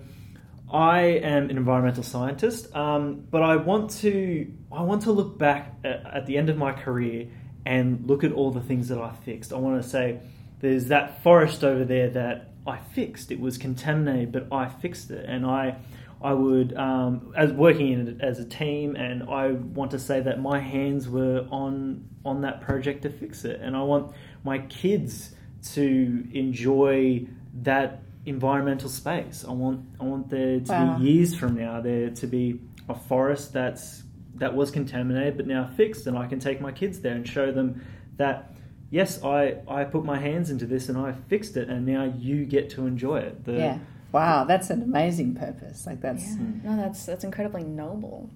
I 0.73 1.01
am 1.01 1.51
an 1.51 1.57
environmental 1.59 2.03
scientist, 2.03 2.75
um, 2.75 3.27
but 3.31 3.43
I 3.43 3.57
want 3.57 3.91
to 4.01 4.51
I 4.73 4.83
want 4.83 5.03
to 5.03 5.13
look 5.13 5.37
back 5.39 5.75
at, 5.85 6.07
at 6.15 6.27
the 6.27 6.39
end 6.39 6.49
of 6.49 6.57
my 6.57 6.73
career 6.73 7.29
and 7.67 8.07
look 8.07 8.25
at 8.25 8.33
all 8.33 8.51
the 8.51 8.61
things 8.61 8.89
that 8.89 8.99
I 8.99 9.13
fixed. 9.13 9.53
I 9.53 9.57
want 9.57 9.83
to 9.83 9.89
say 9.89 10.21
there's 10.61 10.87
that 10.87 11.23
forest 11.23 11.63
over 11.63 11.85
there 11.85 12.09
that 12.11 12.53
I 12.67 12.79
fixed. 12.79 13.31
It 13.31 13.39
was 13.39 13.59
contaminated, 13.59 14.33
but 14.33 14.49
I 14.51 14.69
fixed 14.69 15.11
it, 15.11 15.27
and 15.29 15.45
I 15.45 15.77
I 16.23 16.33
would 16.33 16.75
um, 16.75 17.35
as 17.37 17.53
working 17.53 17.93
in 17.93 18.09
it 18.09 18.21
as 18.23 18.39
a 18.39 18.45
team, 18.45 18.97
and 18.97 19.25
I 19.25 19.51
want 19.51 19.91
to 19.91 19.99
say 19.99 20.21
that 20.21 20.41
my 20.41 20.59
hands 20.59 21.07
were 21.07 21.47
on 21.51 22.09
on 22.25 22.41
that 22.43 22.63
project 22.63 23.03
to 23.03 23.11
fix 23.11 23.45
it, 23.45 23.61
and 23.61 23.77
I 23.77 23.83
want 23.83 24.15
my 24.43 24.59
kids 24.59 25.35
to 25.75 26.29
enjoy 26.33 27.27
that 27.63 28.03
environmental 28.27 28.89
space. 28.89 29.45
I 29.47 29.53
want 29.53 29.81
I 30.01 30.05
want 30.05 30.31
there 30.31 30.61
to 30.61 30.73
Wow. 30.73 30.99
be 30.99 31.05
years 31.11 31.35
from 31.35 31.57
now 31.57 31.81
there 31.81 32.11
to 32.11 32.27
be 32.27 32.61
a 32.89 32.95
forest 32.95 33.53
that's 33.53 34.03
that 34.37 34.55
was 34.55 34.71
contaminated 34.71 35.37
but 35.37 35.47
now 35.47 35.69
fixed, 35.77 36.07
and 36.07 36.17
I 36.17 36.27
can 36.27 36.39
take 36.39 36.61
my 36.61 36.73
kids 36.73 37.01
there 37.01 37.15
and 37.15 37.27
show 37.29 37.53
them 37.53 37.83
that 38.17 38.53
yes, 38.91 39.23
I 39.25 39.57
I 39.69 39.85
put 39.85 40.05
my 40.05 40.19
hands 40.19 40.51
into 40.51 40.67
this 40.67 40.89
and 40.89 40.99
I 40.99 41.13
fixed 41.29 41.57
it, 41.57 41.69
and 41.69 41.85
now 41.87 42.05
you 42.05 42.45
get 42.45 42.71
to 42.71 42.87
enjoy 42.87 43.19
it. 43.19 43.45
The, 43.45 43.53
yeah. 43.53 43.79
Wow, 44.13 44.45
that's 44.45 44.69
an 44.71 44.83
amazing 44.83 45.35
purpose. 45.35 45.87
Like 45.87 46.01
that's 46.01 46.25
Yeah. 46.37 46.37
No, 46.65 46.77
that's 46.77 47.07
that's 47.07 47.25
incredibly 47.25 47.65
noble. 47.65 48.31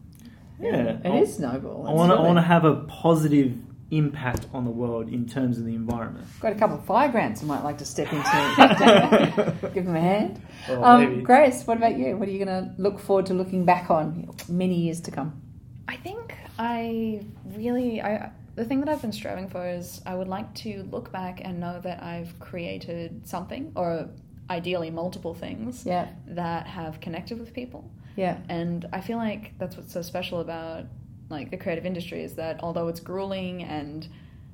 yeah. 0.60 0.98
it 1.04 1.14
is 1.22 1.38
noble. 1.38 1.84
I 1.86 1.92
want 1.92 2.10
to 2.12 2.16
I 2.16 2.20
want 2.22 2.36
to 2.38 2.40
really- 2.40 2.46
have 2.48 2.64
a 2.64 2.76
positive 2.88 3.52
impact 3.90 4.46
on 4.52 4.64
the 4.64 4.70
world 4.70 5.08
in 5.08 5.26
terms 5.26 5.58
of 5.58 5.64
the 5.64 5.74
environment. 5.74 6.26
Got 6.40 6.52
a 6.52 6.56
couple 6.56 6.76
of 6.76 6.84
fire 6.84 7.10
grants 7.10 7.42
I 7.42 7.46
might 7.46 7.62
like 7.62 7.78
to 7.78 7.84
step 7.84 8.12
into. 8.12 9.70
Give 9.74 9.84
them 9.84 9.94
a 9.96 10.00
hand. 10.00 10.42
Or 10.68 10.84
Um, 10.84 11.22
Grace, 11.22 11.66
what 11.66 11.76
about 11.76 11.96
you? 11.96 12.16
What 12.16 12.28
are 12.28 12.32
you 12.32 12.44
going 12.44 12.64
to 12.64 12.74
look 12.82 12.98
forward 12.98 13.26
to 13.26 13.34
looking 13.34 13.64
back 13.64 13.90
on 13.90 14.30
many 14.48 14.74
years 14.80 15.00
to 15.02 15.10
come? 15.10 15.40
I 15.88 15.96
think 15.96 16.34
I 16.58 17.22
really 17.44 18.02
I 18.02 18.30
the 18.56 18.64
thing 18.64 18.80
that 18.80 18.88
I've 18.88 19.02
been 19.02 19.12
striving 19.12 19.48
for 19.48 19.68
is 19.68 20.00
I 20.06 20.14
would 20.14 20.28
like 20.28 20.52
to 20.56 20.82
look 20.90 21.12
back 21.12 21.40
and 21.44 21.60
know 21.60 21.78
that 21.82 22.02
I've 22.02 22.40
created 22.40 23.28
something 23.28 23.70
or 23.76 24.08
ideally 24.48 24.90
multiple 24.90 25.34
things 25.34 25.84
Yeah, 25.84 26.08
that 26.28 26.66
have 26.66 26.98
connected 27.00 27.38
with 27.38 27.52
people. 27.52 27.90
yeah, 28.16 28.38
And 28.48 28.86
I 28.94 29.00
feel 29.02 29.18
like 29.18 29.52
that's 29.58 29.76
what's 29.76 29.92
so 29.92 30.00
special 30.00 30.40
about 30.40 30.86
like 31.28 31.50
the 31.50 31.56
creative 31.56 31.84
industry 31.86 32.22
is 32.22 32.34
that 32.36 32.60
although 32.62 32.88
it's 32.88 33.00
grueling 33.00 33.62
and 33.64 34.08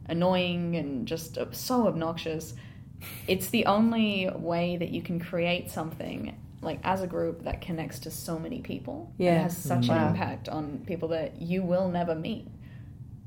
annoying 0.07 0.77
and 0.77 1.07
just 1.07 1.39
so 1.53 1.87
obnoxious, 1.87 2.55
it's 3.27 3.49
the 3.51 3.67
only 3.67 4.31
way 4.35 4.77
that 4.77 4.91
you 4.91 5.03
can 5.03 5.21
create 5.21 5.71
something 5.71 6.37
like 6.61 6.79
as 6.85 7.03
a 7.03 7.07
group 7.09 7.43
that 7.45 7.61
connects 7.61 7.99
to 8.01 8.11
so 8.11 8.39
many 8.39 8.61
people. 8.61 9.13
and 9.19 9.25
Yeah. 9.27 9.43
has 9.43 9.57
such 9.57 9.89
Wow. 9.89 9.97
an 9.97 10.03
mm. 10.05 10.11
impact 10.11 10.49
on 10.49 10.79
people 10.87 11.09
that 11.09 11.43
you 11.43 11.63
will 11.65 11.89
never 11.89 12.15
meet. 12.15 12.47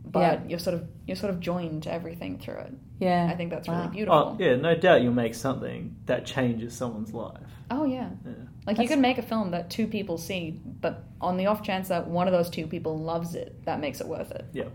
But 0.06 0.20
Yeah. 0.22 0.40
you're 0.48 0.60
sort 0.60 0.76
of 0.76 0.88
you're 1.06 1.18
sort 1.18 1.34
of 1.34 1.40
joined 1.42 1.84
to 1.84 1.92
everything 1.92 2.38
through 2.38 2.56
it. 2.60 2.74
yeah. 3.00 3.28
I 3.30 3.36
think 3.36 3.50
that's 3.52 3.68
Wow. 3.68 3.80
really 3.82 3.90
beautiful. 3.92 4.20
Oh 4.20 4.38
yeah, 4.40 4.56
no 4.56 4.74
doubt 4.76 5.02
you'll 5.02 5.14
make 5.14 5.34
something 5.36 5.96
that 6.06 6.26
changes 6.26 6.74
someone's 6.74 7.14
life. 7.14 7.42
Oh 7.72 7.86
yeah. 7.86 8.10
Yeah. 8.26 8.32
Like 8.68 8.78
you 8.78 8.84
That's- 8.84 8.90
could 8.90 9.00
make 9.00 9.18
a 9.18 9.22
film 9.22 9.52
that 9.52 9.70
two 9.70 9.88
people 9.88 10.18
see, 10.18 10.60
but 10.82 11.04
on 11.22 11.38
the 11.38 11.46
off 11.48 11.64
chance 11.64 11.88
that 11.90 12.08
one 12.08 12.28
of 12.28 12.34
those 12.34 12.50
two 12.50 12.68
people 12.68 12.98
loves 12.98 13.36
it, 13.36 13.64
that 13.66 13.80
makes 13.80 14.02
it 14.02 14.08
worth 14.08 14.32
it. 14.32 14.46
Yeah. 14.54 14.66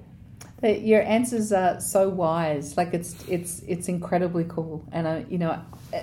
The- 0.60 0.78
Your 0.78 1.02
answers 1.02 1.52
are 1.52 1.80
so 1.80 2.08
wise. 2.08 2.76
Like 2.76 2.92
it's 2.94 3.16
it's 3.28 3.60
it's 3.66 3.88
incredibly 3.88 4.44
cool. 4.48 4.84
And 4.92 5.06
I, 5.08 5.24
you 5.28 5.38
know, 5.38 5.60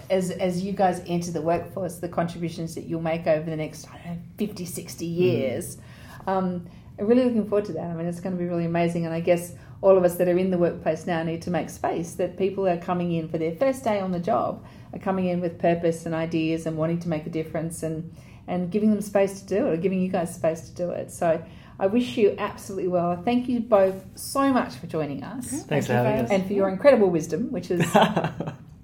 as 0.10 0.32
as 0.32 0.64
you 0.64 0.72
guys 0.74 1.02
enter 1.08 1.32
the 1.32 1.42
workforce, 1.42 1.96
the 1.98 2.10
contributions 2.10 2.76
that 2.76 2.86
you'll 2.86 3.02
make 3.02 3.28
over 3.28 3.50
the 3.50 3.56
next 3.56 3.88
I 3.90 3.98
don't 4.04 4.16
know 4.16 4.22
50, 4.38 4.66
60 4.66 5.06
years. 5.06 5.78
Um, 6.26 6.66
I'm 7.00 7.06
really 7.06 7.24
looking 7.26 7.48
forward 7.48 7.66
to 7.66 7.74
that. 7.74 7.86
I 7.92 7.94
mean, 7.94 8.08
it's 8.08 8.20
going 8.20 8.36
to 8.36 8.42
be 8.42 8.50
really 8.50 8.66
amazing. 8.66 9.06
And 9.06 9.14
I 9.14 9.20
guess 9.20 9.54
all 9.82 9.98
of 9.98 10.04
us 10.04 10.16
that 10.18 10.28
are 10.28 10.38
in 10.38 10.50
the 10.52 10.58
workplace 10.58 11.06
now 11.06 11.22
need 11.24 11.42
to 11.44 11.52
make 11.52 11.70
space 11.70 12.14
that 12.16 12.38
people 12.38 12.68
are 12.68 12.78
coming 12.78 13.12
in 13.12 13.28
for 13.30 13.38
their 13.38 13.56
first 13.56 13.84
day 13.84 14.00
on 14.00 14.12
the 14.12 14.20
job 14.20 14.66
are 14.94 15.00
coming 15.00 15.26
in 15.28 15.40
with 15.42 15.60
purpose 15.60 16.06
and 16.06 16.16
ideas 16.16 16.66
and 16.66 16.78
wanting 16.78 17.00
to 17.00 17.10
make 17.10 17.26
a 17.26 17.30
difference 17.30 17.84
and 17.84 18.12
and 18.48 18.72
giving 18.72 18.90
them 18.90 19.02
space 19.02 19.42
to 19.42 19.46
do 19.48 19.68
it 19.68 19.74
or 19.74 19.78
giving 19.78 20.02
you 20.02 20.08
guys 20.10 20.34
space 20.34 20.62
to 20.70 20.74
do 20.76 20.90
it. 20.92 21.12
So 21.12 21.44
I 21.80 21.88
wish 21.88 22.16
you 22.18 22.34
absolutely 22.40 22.88
well. 22.88 23.22
Thank 23.22 23.50
you 23.50 23.60
both 23.60 24.04
so 24.16 24.52
much 24.54 24.76
for 24.76 24.88
joining 24.88 25.22
us 25.24 25.64
Thanks 25.64 25.86
for 25.88 25.94
having 25.94 26.22
us. 26.22 26.32
and 26.32 26.48
for 26.48 26.54
your 26.54 26.70
incredible 26.70 27.10
wisdom, 27.10 27.52
which 27.52 27.70
is 27.70 27.86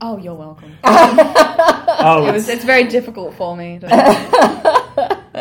Oh, 0.01 0.17
you're 0.17 0.33
welcome. 0.35 0.75
oh, 0.83 2.25
it 2.27 2.33
was. 2.33 2.43
it's- 2.43 2.57
It's 2.57 2.65
very 2.65 2.83
difficult 2.89 3.35
for 3.35 3.55
me 3.55 3.79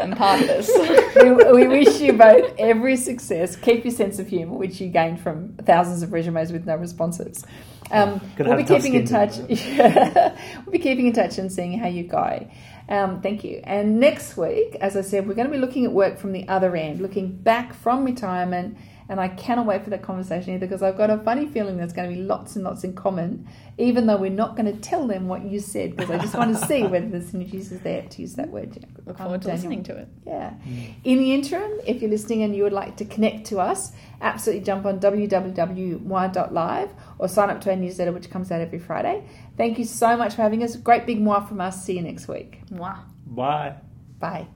to 0.03 0.13
impart 0.13 0.41
this. 0.41 0.71
we, 1.17 1.33
we 1.33 1.69
wish 1.69 2.01
you 2.01 2.13
both 2.13 2.55
every 2.59 2.97
success. 2.97 3.57
Keep 3.57 3.85
your 3.85 3.93
sense 3.93 4.19
of 4.19 4.29
humour, 4.29 4.57
which 4.57 4.81
you 4.81 4.89
gained 4.89 5.21
from 5.21 5.55
thousands 5.65 6.03
of 6.03 6.13
resumes 6.13 6.53
with 6.53 6.67
no 6.67 6.77
responses. 6.77 7.45
Um, 7.91 8.21
Gonna 8.37 8.51
we'll 8.51 8.59
be 8.59 8.65
keeping 8.65 8.95
in 8.95 9.07
touch. 9.07 9.37
doing 9.37 9.49
we'll 9.79 10.73
be 10.73 10.79
keeping 10.79 11.07
in 11.07 11.13
touch 11.13 11.39
and 11.39 11.53
seeing 11.53 11.79
how 11.79 11.89
you 11.89 12.05
go. 12.05 12.49
Um, 12.89 13.21
thank 13.21 13.45
you. 13.45 13.61
And 13.65 14.01
next 14.01 14.37
week, 14.37 14.77
as 14.81 14.97
I 14.97 15.03
said, 15.03 15.29
we're 15.29 15.35
going 15.35 15.47
to 15.47 15.53
be 15.53 15.59
looking 15.59 15.85
at 15.85 15.93
work 15.93 16.19
from 16.19 16.33
the 16.33 16.49
other 16.49 16.75
end, 16.75 17.01
looking 17.01 17.33
back 17.33 17.75
from 17.75 18.05
retirement. 18.05 18.77
And 19.13 19.21
I 19.21 19.29
cannot 19.29 19.67
wait 19.67 19.85
for 19.85 19.91
that 19.91 20.01
conversation 20.01 20.55
either 20.55 20.65
because 20.67 20.83
I've 20.83 20.97
got 20.97 21.11
a 21.11 21.19
funny 21.19 21.45
feeling 21.47 21.77
there's 21.77 21.93
going 21.93 22.09
to 22.09 22.17
be 22.17 22.23
lots 22.23 22.57
and 22.57 22.65
lots 22.65 22.83
in 22.83 22.95
common, 22.95 23.47
even 23.77 24.07
though 24.07 24.17
we're 24.17 24.31
not 24.31 24.57
going 24.57 24.65
to 24.73 24.81
tell 24.81 25.07
them 25.07 25.29
what 25.29 25.45
you 25.45 25.61
said 25.61 25.97
because 25.97 26.11
I 26.11 26.17
just 26.17 26.35
want 26.35 26.57
to 26.57 26.67
see 26.67 26.85
whether 26.85 27.07
the 27.07 27.19
synergies 27.19 27.71
is 27.73 27.81
there 27.81 28.01
to 28.09 28.23
use 28.23 28.37
that 28.37 28.49
word. 28.49 28.75
Look 29.05 29.21
Um, 29.21 29.25
forward 29.27 29.43
to 29.43 29.49
Daniel. 29.49 29.65
listening 29.71 29.83
to 29.85 29.97
it. 29.99 30.09
Yeah. 30.27 30.55
In 31.05 31.19
the 31.19 31.35
interim, 31.35 31.71
if 31.87 32.01
you're 32.01 32.11
listening 32.11 32.43
and 32.43 32.57
you 32.57 32.63
would 32.63 32.73
like 32.73 32.97
to 32.97 33.05
connect 33.05 33.45
to 33.49 33.61
us, 33.61 33.93
absolutely 34.23 34.65
jump 34.65 34.87
on 34.87 34.99
www.mwah.live 34.99 36.91
or 37.19 37.29
sign 37.29 37.51
up 37.51 37.61
to 37.61 37.71
our 37.71 37.77
newsletter, 37.77 38.13
which 38.13 38.31
comes 38.31 38.51
out 38.51 38.63
every 38.63 38.79
Friday. 38.79 39.25
Thank 39.59 39.79
you 39.79 39.85
so 39.85 40.17
much 40.17 40.37
for 40.37 40.41
having 40.41 40.63
us. 40.63 40.75
Great 40.77 41.05
big 41.05 41.21
moi 41.21 41.41
from 41.41 41.61
us. 41.61 41.85
See 41.85 41.97
you 41.97 42.03
next 42.03 42.29
week. 42.29 42.63
Mwah. 42.71 43.01
Bye. 43.27 43.75
Bye. 44.19 44.47